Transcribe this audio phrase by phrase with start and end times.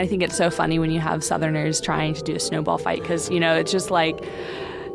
[0.00, 3.02] I think it's so funny when you have Southerners trying to do a snowball fight
[3.02, 4.24] because, you know, it's just like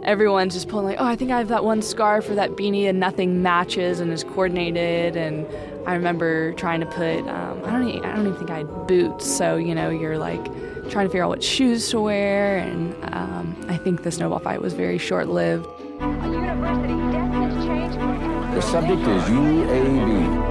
[0.01, 2.89] everyone's just pulling like, oh, I think I have that one scarf or that beanie
[2.89, 5.15] and nothing matches and is coordinated.
[5.15, 5.45] And
[5.85, 8.87] I remember trying to put, um, I don't, even, I don't even think I had
[8.87, 9.27] boots.
[9.27, 10.43] So you know, you're like
[10.89, 12.57] trying to figure out what shoes to wear.
[12.57, 15.67] And um, I think the snowball fight was very short lived.
[18.55, 20.45] The subject is UAB.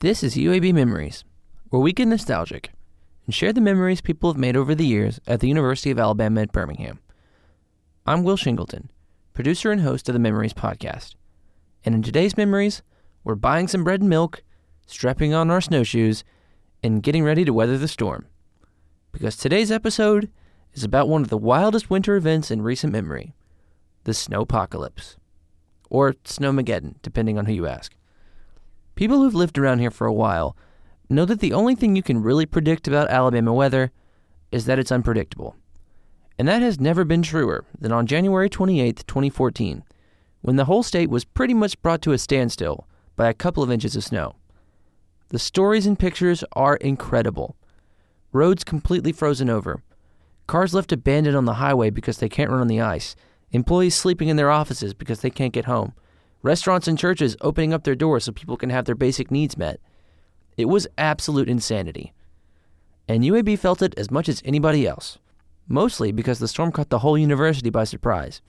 [0.00, 1.24] This is UAB Memories,
[1.70, 2.70] where we get nostalgic
[3.28, 6.40] and share the memories people have made over the years at the University of Alabama
[6.40, 6.98] at Birmingham.
[8.06, 8.88] I'm Will Shingleton,
[9.34, 11.14] producer and host of the Memories podcast.
[11.84, 12.80] And in today's Memories,
[13.24, 14.42] we're buying some bread and milk,
[14.86, 16.24] strapping on our snowshoes,
[16.82, 18.24] and getting ready to weather the storm.
[19.12, 20.30] Because today's episode
[20.72, 23.34] is about one of the wildest winter events in recent memory
[24.04, 25.16] the snowpocalypse.
[25.90, 27.94] Or snowmageddon, depending on who you ask.
[28.94, 30.56] People who've lived around here for a while
[31.08, 33.92] know that the only thing you can really predict about Alabama weather
[34.50, 35.56] is that it's unpredictable.
[36.38, 39.84] And that has never been truer than on January 28, 2014,
[40.42, 42.86] when the whole state was pretty much brought to a standstill
[43.16, 44.36] by a couple of inches of snow.
[45.30, 47.56] The stories and pictures are incredible.
[48.32, 49.82] Roads completely frozen over,
[50.46, 53.16] cars left abandoned on the highway because they can't run on the ice,
[53.50, 55.92] employees sleeping in their offices because they can't get home,
[56.42, 59.80] restaurants and churches opening up their doors so people can have their basic needs met.
[60.58, 62.12] It was absolute insanity.
[63.08, 65.18] And UAB felt it as much as anybody else
[65.68, 68.40] mostly because the storm caught the whole university by surprise.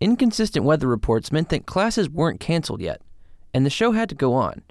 [0.00, 3.00] Inconsistent weather reports meant that classes weren't canceled yet,
[3.52, 4.62] and the show had to go on,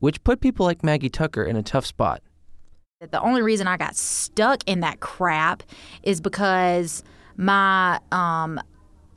[0.00, 2.22] which put people like Maggie Tucker in a tough spot.
[3.00, 5.62] The only reason I got stuck in that crap
[6.02, 7.04] is because
[7.36, 8.58] my um,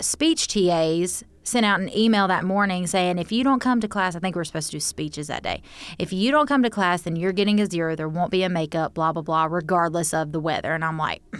[0.02, 4.16] speech TAs sent out an email that morning saying if you don't come to class,
[4.16, 5.62] I think we are supposed to do speeches that day.
[5.98, 7.96] If you don't come to class, then you're getting a zero.
[7.96, 10.74] There won't be a makeup, blah, blah, blah, regardless of the weather.
[10.74, 11.22] And I'm like,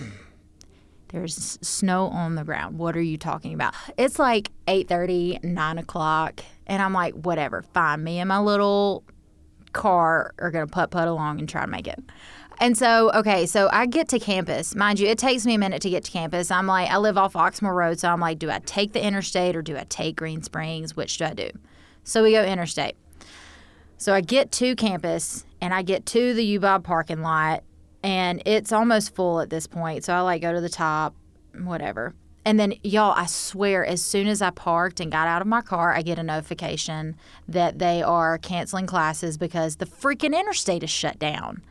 [1.10, 2.78] There's snow on the ground.
[2.78, 3.74] What are you talking about?
[3.98, 8.04] It's like 8:30, 9 o'clock, and I'm like, whatever, fine.
[8.04, 9.04] Me and my little
[9.74, 12.00] car are gonna putt putt along and try to make it.
[12.62, 14.76] And so, okay, so I get to campus.
[14.76, 16.52] Mind you, it takes me a minute to get to campus.
[16.52, 19.56] I'm like, I live off Oxmoor Road, so I'm like, do I take the interstate
[19.56, 20.96] or do I take Green Springs?
[20.96, 21.50] Which do I do?
[22.04, 22.96] So we go interstate.
[23.98, 27.64] So I get to campus and I get to the UBOB parking lot
[28.04, 30.04] and it's almost full at this point.
[30.04, 31.16] So I like go to the top,
[31.58, 32.14] whatever.
[32.46, 35.62] And then, y'all, I swear, as soon as I parked and got out of my
[35.62, 37.16] car, I get a notification
[37.48, 41.62] that they are canceling classes because the freaking interstate is shut down.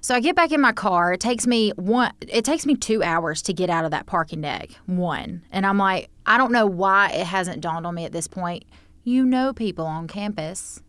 [0.00, 1.12] So I get back in my car.
[1.12, 2.12] It takes me one.
[2.20, 4.70] It takes me two hours to get out of that parking deck.
[4.86, 8.26] One, and I'm like, I don't know why it hasn't dawned on me at this
[8.26, 8.64] point.
[9.04, 10.82] You know people on campus.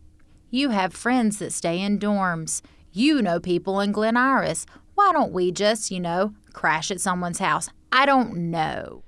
[0.50, 2.62] You have friends that stay in dorms.
[2.92, 7.38] You know people in Glen Iris why don't we just, you know, crash at someone's
[7.38, 7.68] house?
[7.90, 9.02] I don't know.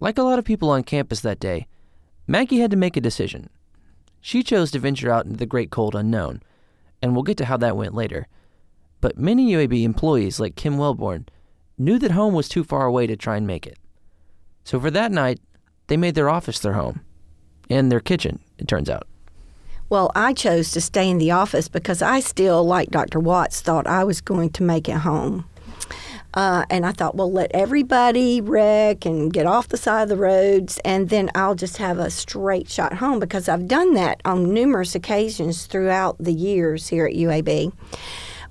[0.00, 1.66] Like a lot of people on campus that day,
[2.26, 3.48] Maggie had to make a decision.
[4.20, 6.42] She chose to venture out into the great cold unknown,
[7.00, 8.26] and we'll get to how that went later.
[9.00, 11.26] But many UAB employees, like Kim Wellborn,
[11.76, 13.78] knew that home was too far away to try and make it.
[14.64, 15.40] So for that night,
[15.86, 17.00] they made their office their home,
[17.70, 19.06] and their kitchen, it turns out.
[19.88, 23.20] Well, I chose to stay in the office because I still, like Dr.
[23.20, 25.48] Watts, thought I was going to make it home.
[26.34, 30.16] Uh, and I thought, well, let everybody wreck and get off the side of the
[30.16, 34.52] roads, and then I'll just have a straight shot home because I've done that on
[34.52, 37.72] numerous occasions throughout the years here at UAB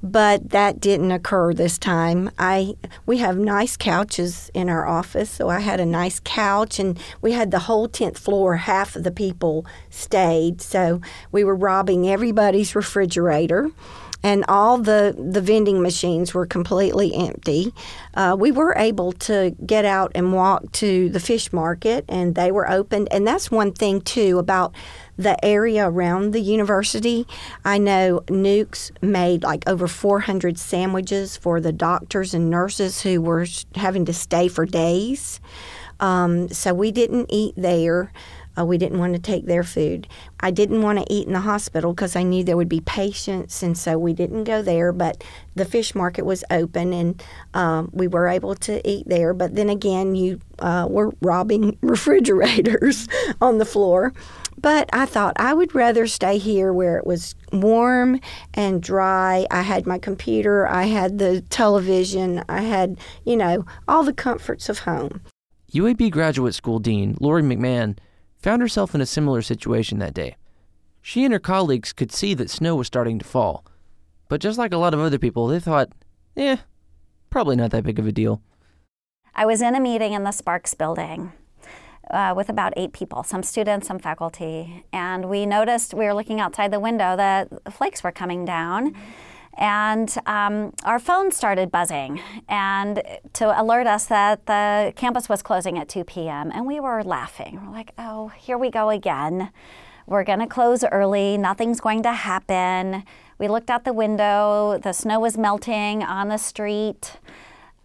[0.01, 2.29] but that didn't occur this time.
[2.37, 2.75] I
[3.05, 7.31] we have nice couches in our office, so I had a nice couch, and we
[7.33, 8.57] had the whole tenth floor.
[8.57, 13.71] Half of the people stayed, so we were robbing everybody's refrigerator
[14.23, 17.73] and all the, the vending machines were completely empty.
[18.13, 22.51] Uh, we were able to get out and walk to the fish market, and they
[22.51, 23.07] were open.
[23.09, 24.73] And that's one thing, too, about
[25.17, 27.25] the area around the university.
[27.65, 33.45] I know Nukes made like over 400 sandwiches for the doctors and nurses who were
[33.75, 35.39] having to stay for days.
[35.99, 38.11] Um, so we didn't eat there.
[38.57, 40.07] Uh, we didn't want to take their food.
[40.39, 43.61] I didn't want to eat in the hospital because I knew there would be patients,
[43.61, 44.91] and so we didn't go there.
[44.91, 45.23] But
[45.55, 47.23] the fish market was open, and
[47.53, 49.33] um, we were able to eat there.
[49.33, 53.07] But then again, you uh, were robbing refrigerators
[53.41, 54.13] on the floor.
[54.59, 58.19] But I thought I would rather stay here where it was warm
[58.55, 59.45] and dry.
[59.51, 64.67] I had my computer, I had the television, I had, you know, all the comforts
[64.67, 65.21] of home.
[65.73, 67.97] UAB Graduate School Dean Lori McMahon
[68.39, 70.35] found herself in a similar situation that day.
[71.01, 73.65] She and her colleagues could see that snow was starting to fall,
[74.29, 75.89] but just like a lot of other people, they thought
[76.35, 76.57] yeah,
[77.29, 78.41] probably not that big of a deal.
[79.33, 81.31] I was in a meeting in the Sparks building
[82.11, 86.39] uh, with about eight people, some students, some faculty, and we noticed we were looking
[86.39, 88.95] outside the window that flakes were coming down.
[89.57, 93.01] And um, our phone started buzzing, and
[93.33, 96.51] to alert us that the campus was closing at 2 p.m.
[96.53, 97.59] And we were laughing.
[97.65, 99.51] We're like, "Oh, here we go again.
[100.05, 101.37] We're going to close early.
[101.37, 103.03] Nothing's going to happen."
[103.39, 104.79] We looked out the window.
[104.81, 107.17] The snow was melting on the street.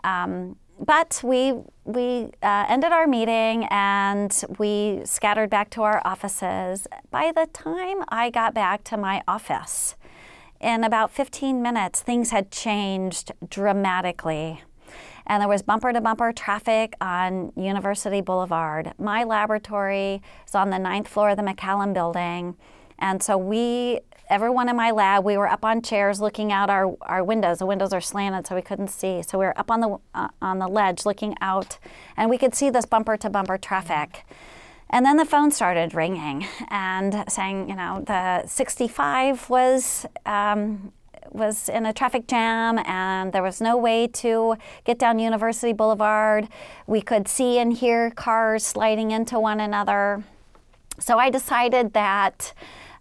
[0.05, 1.55] Um, but we
[1.85, 6.87] we uh, ended our meeting and we scattered back to our offices.
[7.11, 9.97] By the time I got back to my office,
[10.63, 14.63] in about 15 minutes, things had changed dramatically.
[15.27, 18.93] And there was bumper to bumper traffic on University Boulevard.
[18.99, 22.57] My laboratory is on the ninth floor of the McCallum building.
[22.99, 26.97] And so we everyone in my lab, we were up on chairs looking out our,
[27.03, 27.59] our windows.
[27.59, 29.23] The windows are slanted, so we couldn't see.
[29.23, 31.79] So we were up on the uh, on the ledge looking out,
[32.17, 34.25] and we could see this bumper to bumper traffic.
[34.93, 40.93] And then the phone started ringing and saying, you know, the 65 was um,
[41.31, 44.55] was in a traffic jam and there was no way to
[44.85, 46.47] get down University Boulevard.
[46.87, 50.23] We could see and hear cars sliding into one another.
[50.99, 52.53] So I decided that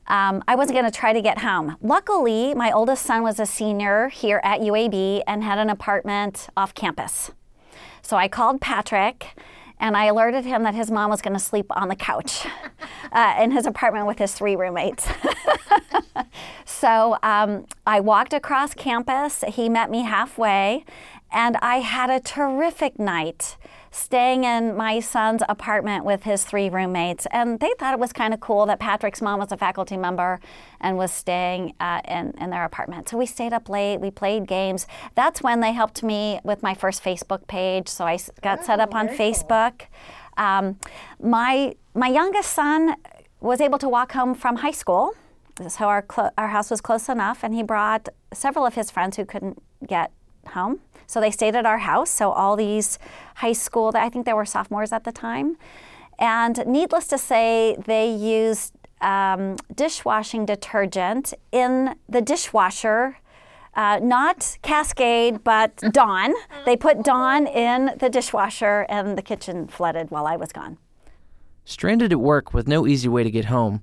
[0.07, 1.77] um, I wasn't going to try to get home.
[1.81, 6.73] Luckily, my oldest son was a senior here at UAB and had an apartment off
[6.73, 7.31] campus.
[8.01, 9.35] So I called Patrick
[9.81, 12.45] and I alerted him that his mom was going to sleep on the couch
[13.11, 15.07] uh, in his apartment with his three roommates.
[16.65, 19.43] so um, I walked across campus.
[19.47, 20.85] He met me halfway,
[21.31, 23.57] and I had a terrific night
[23.91, 27.27] staying in my son's apartment with his three roommates.
[27.31, 30.39] And they thought it was kind of cool that Patrick's mom was a faculty member
[30.79, 33.09] and was staying uh, in, in their apartment.
[33.09, 34.87] So we stayed up late, we played games.
[35.15, 37.89] That's when they helped me with my first Facebook page.
[37.89, 39.81] So I got oh, set up on Facebook.
[40.37, 40.79] Um,
[41.21, 42.95] my, my youngest son
[43.41, 45.15] was able to walk home from high school.
[45.67, 49.17] So our, cl- our house was close enough, and he brought several of his friends
[49.17, 50.11] who couldn't get
[50.47, 50.79] home.
[51.11, 52.09] So they stayed at our house.
[52.09, 52.97] So all these
[53.35, 55.57] high school, I think they were sophomores at the time.
[56.17, 58.71] And needless to say, they used
[59.01, 63.17] um, dishwashing detergent in the dishwasher.
[63.73, 66.33] Uh, not Cascade, but Dawn.
[66.65, 70.77] They put Dawn in the dishwasher, and the kitchen flooded while I was gone.
[71.65, 73.81] Stranded at work with no easy way to get home,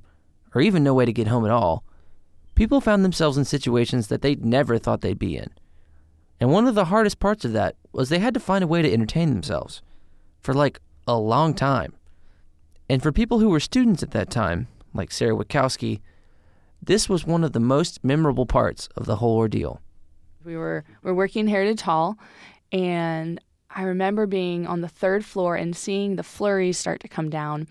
[0.54, 1.84] or even no way to get home at all,
[2.54, 5.50] people found themselves in situations that they'd never thought they'd be in.
[6.40, 8.82] And one of the hardest parts of that was they had to find a way
[8.82, 9.82] to entertain themselves
[10.40, 11.94] for like a long time.
[12.88, 16.00] And for people who were students at that time, like Sarah Witkowski,
[16.82, 19.80] this was one of the most memorable parts of the whole ordeal.
[20.44, 22.16] We were we are working Heritage Hall,
[22.72, 27.28] and I remember being on the third floor and seeing the flurries start to come
[27.28, 27.66] down.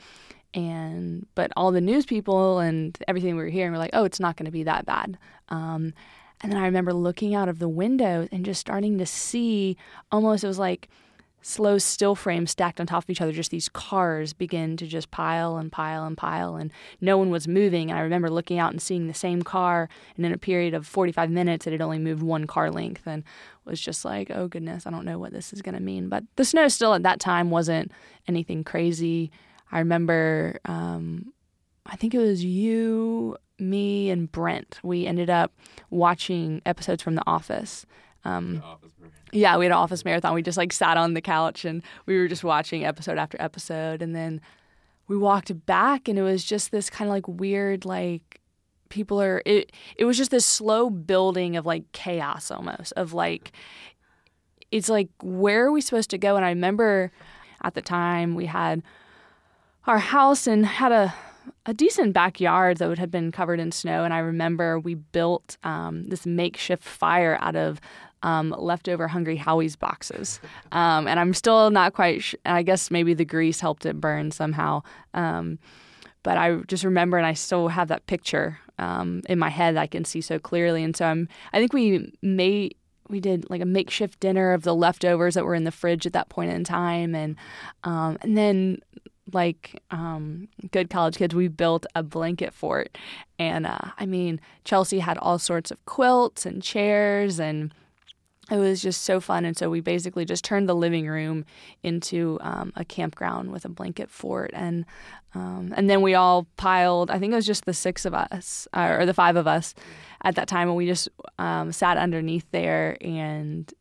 [0.53, 4.19] And but all the news people and everything we were hearing were like, "Oh, it's
[4.19, 5.17] not going to be that bad."
[5.49, 5.93] Um,
[6.41, 9.77] and then I remember looking out of the window and just starting to see
[10.11, 10.89] almost, it was like
[11.41, 15.11] slow still frames stacked on top of each other, just these cars begin to just
[15.11, 17.89] pile and pile and pile, and no one was moving.
[17.89, 20.85] And I remember looking out and seeing the same car, and in a period of
[20.85, 23.23] 45 minutes, it had only moved one car length, and
[23.65, 26.09] was just like, oh goodness, I don't know what this is going to mean.
[26.09, 27.91] But the snow still at that time wasn't
[28.27, 29.31] anything crazy.
[29.71, 31.33] I remember, um,
[31.85, 35.51] I think it was you, me and Brent, we ended up
[35.89, 37.85] watching episodes from The Office.
[38.23, 38.91] Um, office
[39.31, 40.33] yeah, we had an office marathon.
[40.33, 44.01] We just like sat on the couch and we were just watching episode after episode.
[44.01, 44.41] And then
[45.07, 48.39] we walked back and it was just this kind of like weird, like
[48.89, 53.51] people are, it, it was just this slow building of like chaos almost, of like,
[54.71, 56.35] it's like, where are we supposed to go?
[56.35, 57.11] And I remember
[57.63, 58.83] at the time we had
[59.85, 61.13] our house and had a
[61.65, 64.03] a decent backyard that would have been covered in snow.
[64.03, 67.81] And I remember we built um, this makeshift fire out of
[68.23, 70.39] um, leftover Hungry Howie's boxes.
[70.73, 74.31] Um, and I'm still not quite sh- I guess maybe the grease helped it burn
[74.31, 74.83] somehow.
[75.13, 75.59] Um,
[76.23, 79.87] but I just remember, and I still have that picture um, in my head I
[79.87, 80.83] can see so clearly.
[80.83, 82.75] And so I'm, I think we made,
[83.07, 86.13] we did like a makeshift dinner of the leftovers that were in the fridge at
[86.13, 87.37] that point in time, and
[87.85, 88.79] um, and then
[89.33, 92.97] like um, good college kids, we built a blanket fort.
[93.39, 97.73] And uh, I mean, Chelsea had all sorts of quilts and chairs, and
[98.49, 99.45] it was just so fun.
[99.45, 101.45] And so we basically just turned the living room
[101.83, 104.51] into um, a campground with a blanket fort.
[104.53, 104.85] And
[105.35, 108.67] um, and then we all piled, I think it was just the six of us,
[108.73, 109.75] uh, or the five of us
[110.23, 113.71] at that time, and we just um, sat underneath there and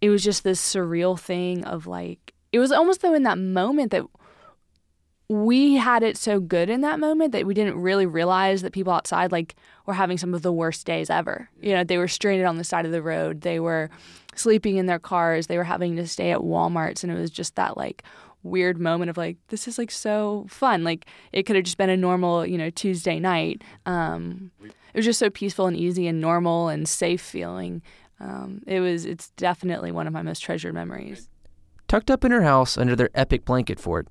[0.00, 3.90] it was just this surreal thing of like it was almost though in that moment
[3.90, 4.04] that
[5.28, 8.92] we had it so good in that moment that we didn't really realize that people
[8.92, 9.54] outside like
[9.84, 11.50] were having some of the worst days ever.
[11.60, 13.42] You know, they were stranded on the side of the road.
[13.42, 13.90] They were
[14.34, 15.46] sleeping in their cars.
[15.46, 18.02] They were having to stay at Walmarts and it was just that like
[18.42, 20.82] weird moment of like this is like so fun.
[20.82, 23.62] Like it could have just been a normal, you know, Tuesday night.
[23.84, 27.82] Um it was just so peaceful and easy and normal and safe feeling.
[28.20, 31.28] Um, it was it's definitely one of my most treasured memories.
[31.86, 34.08] Tucked up in her house under their epic blanket fort,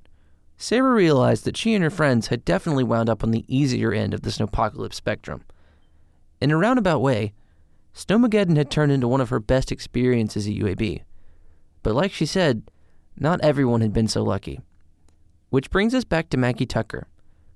[0.58, 4.14] Sarah realized that she and her friends had definitely wound up on the easier end
[4.14, 5.44] of the snowpocalypse spectrum.
[6.42, 7.34] In a roundabout way,
[7.94, 11.04] Snowmageddon had turned into one of her best experiences at UAB.
[11.84, 12.64] But like she said,
[13.18, 14.60] not everyone had been so lucky.
[15.50, 17.08] Which brings us back to Maggie Tucker,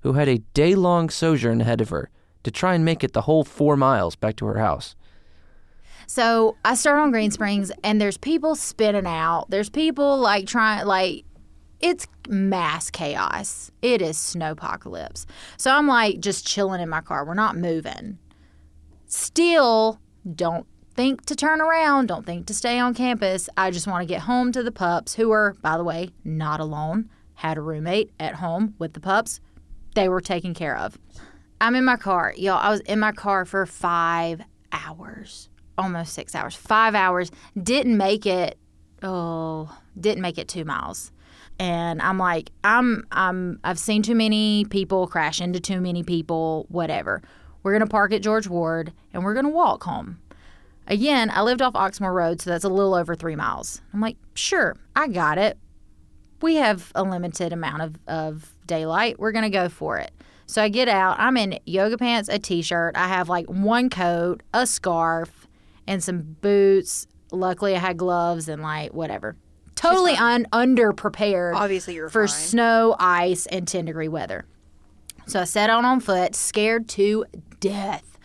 [0.02, 2.10] who had a day long sojourn ahead of her
[2.44, 4.96] to try and make it the whole four miles back to her house.
[6.08, 9.50] So I start on Green Springs, and there's people spinning out.
[9.50, 11.26] There's people like trying, like,
[11.82, 13.72] it's mass chaos.
[13.82, 15.26] It is snowpocalypse.
[15.58, 17.26] So I'm like just chilling in my car.
[17.26, 18.18] We're not moving.
[19.08, 20.00] Still,
[20.36, 22.08] don't think to turn around.
[22.08, 23.50] Don't think to stay on campus.
[23.58, 26.60] I just want to get home to the pups, who are, by the way, not
[26.60, 27.10] alone.
[27.36, 29.40] Had a roommate at home with the pups.
[29.96, 30.98] They were taken care of.
[31.60, 32.34] I'm in my car.
[32.38, 37.32] Y'all, I was in my car for five hours, almost six hours, five hours.
[37.62, 38.58] Didn't make it,
[39.04, 41.12] oh, didn't make it two miles.
[41.62, 46.66] And I'm like, I'm, I'm, I've seen too many people crash into too many people,
[46.70, 47.22] whatever.
[47.62, 50.18] We're to park at George Ward and we're to walk home.
[50.88, 53.80] Again, I lived off Oxmoor Road, so that's a little over three miles.
[53.94, 55.60] I'm like, sure, I got it.
[56.42, 59.20] We have a limited amount of, of daylight.
[59.20, 60.10] We're to go for it.
[60.48, 61.18] So I get out.
[61.20, 62.98] I'm in yoga pants, a t shirt.
[62.98, 65.48] I have like one coat, a scarf,
[65.86, 67.06] and some boots.
[67.32, 69.36] Luckily, I had gloves and like whatever.
[69.82, 71.56] Totally un- underprepared.
[71.56, 72.38] Obviously, you're for fine.
[72.38, 74.46] snow, ice, and 10 degree weather.
[75.26, 77.26] So I set out on foot, scared to
[77.60, 78.20] death.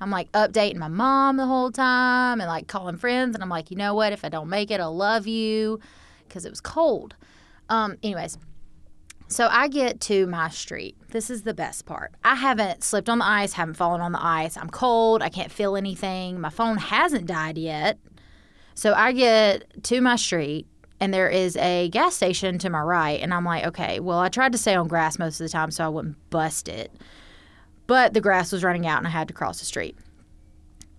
[0.00, 3.34] I'm like updating my mom the whole time and like calling friends.
[3.34, 4.12] And I'm like, you know what?
[4.12, 5.80] If I don't make it, I'll love you
[6.26, 7.14] because it was cold.
[7.68, 8.38] Um, anyways,
[9.28, 10.96] so I get to my street.
[11.10, 12.12] This is the best part.
[12.22, 14.56] I haven't slipped on the ice, haven't fallen on the ice.
[14.56, 15.22] I'm cold.
[15.22, 16.40] I can't feel anything.
[16.40, 17.98] My phone hasn't died yet.
[18.74, 20.66] So I get to my street
[21.00, 23.20] and there is a gas station to my right.
[23.20, 25.70] And I'm like, okay, well, I tried to stay on grass most of the time
[25.70, 26.92] so I wouldn't bust it.
[27.86, 29.96] But the grass was running out and I had to cross the street.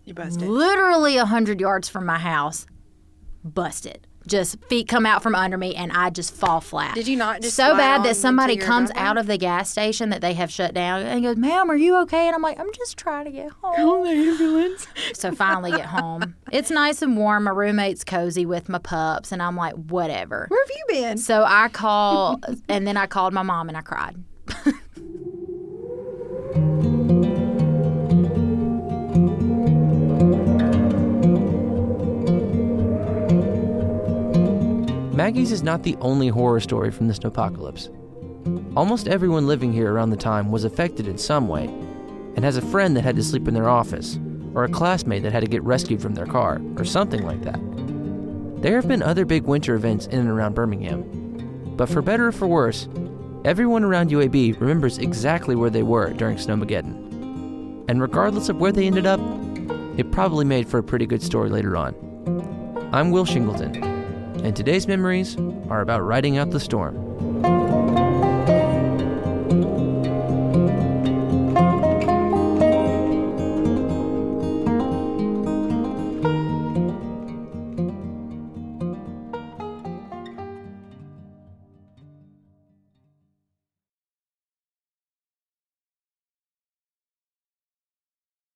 [0.03, 0.47] You busted.
[0.47, 2.67] Literally 100 yards from my house,
[3.43, 4.05] busted.
[4.27, 6.95] Just feet come out from under me and I just fall flat.
[6.95, 10.21] Did you not just so bad that somebody comes out of the gas station that
[10.21, 12.97] they have shut down and goes, "Ma'am, are you okay?" And I'm like, "I'm just
[12.97, 14.87] trying to get home." Call the ambulance.
[15.13, 16.35] So finally get home.
[16.51, 17.45] It's nice and warm.
[17.45, 20.47] My roommate's cozy with my pups, and I'm like, whatever.
[20.49, 21.17] Where have you been?
[21.17, 24.15] So I call, and then I called my mom and I cried.
[35.15, 37.87] Maggie's is not the only horror story from the snowpocalypse.
[38.75, 41.67] Almost everyone living here around the time was affected in some way,
[42.35, 44.19] and has a friend that had to sleep in their office,
[44.53, 47.61] or a classmate that had to get rescued from their car, or something like that.
[48.61, 51.03] There have been other big winter events in and around Birmingham,
[51.77, 52.89] but for better or for worse,
[53.45, 57.85] everyone around UAB remembers exactly where they were during Snowmageddon.
[57.87, 59.21] And regardless of where they ended up,
[59.97, 61.95] it probably made for a pretty good story later on.
[62.91, 63.94] I'm Will Shingleton,
[64.45, 65.35] and today's memories
[65.71, 67.14] are about riding out the storm.